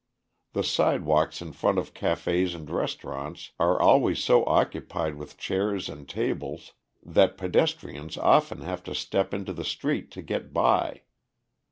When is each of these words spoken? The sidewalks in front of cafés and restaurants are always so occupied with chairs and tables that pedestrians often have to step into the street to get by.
The 0.53 0.63
sidewalks 0.63 1.43
in 1.43 1.51
front 1.51 1.77
of 1.77 1.93
cafés 1.93 2.55
and 2.55 2.67
restaurants 2.71 3.51
are 3.59 3.79
always 3.79 4.17
so 4.23 4.43
occupied 4.47 5.13
with 5.13 5.37
chairs 5.37 5.87
and 5.89 6.09
tables 6.09 6.73
that 7.05 7.37
pedestrians 7.37 8.17
often 8.17 8.61
have 8.61 8.81
to 8.85 8.95
step 8.95 9.31
into 9.31 9.53
the 9.53 9.63
street 9.63 10.09
to 10.13 10.23
get 10.23 10.51
by. 10.53 11.03